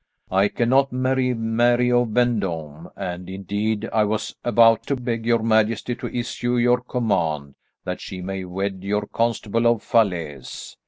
I 0.31 0.47
cannot 0.47 0.91
marry 0.91 1.31
Mary 1.35 1.91
of 1.91 2.07
Vendôme, 2.07 2.91
and 2.97 3.29
indeed 3.29 3.87
I 3.93 4.03
was 4.03 4.35
about 4.43 4.81
to 4.87 4.95
beg 4.95 5.27
your 5.27 5.43
majesty 5.43 5.93
to 5.93 6.07
issue 6.07 6.57
your 6.57 6.81
command 6.81 7.53
that 7.83 8.01
she 8.01 8.19
may 8.19 8.43
wed 8.43 8.83
your 8.83 9.05
Constable 9.05 9.67
of 9.67 9.83
Falaise. 9.83 10.75